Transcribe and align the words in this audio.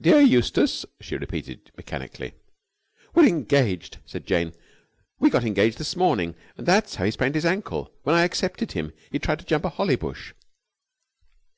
"'Dear 0.00 0.20
Eustace'!" 0.22 0.86
she 0.98 1.18
repeated 1.18 1.70
mechanically. 1.76 2.32
"We're 3.14 3.28
engaged," 3.28 3.98
said 4.06 4.24
Jane. 4.24 4.54
"We 5.18 5.28
got 5.28 5.44
engaged 5.44 5.76
this 5.76 5.94
morning. 5.94 6.34
That's 6.56 6.94
how 6.94 7.04
he 7.04 7.10
sprained 7.10 7.34
his 7.34 7.44
ankle. 7.44 7.92
When 8.02 8.14
I 8.16 8.24
accepted 8.24 8.72
him, 8.72 8.94
he 9.12 9.18
tried 9.18 9.40
to 9.40 9.44
jump 9.44 9.66
a 9.66 9.68
holly 9.68 9.96
bush." 9.96 10.32